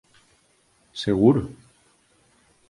Seguro. 1.03 1.43